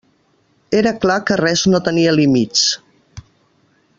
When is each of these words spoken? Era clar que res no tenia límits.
Era 0.77 0.93
clar 1.03 1.17
que 1.29 1.37
res 1.41 1.65
no 1.75 1.83
tenia 1.89 2.15
límits. 2.23 2.65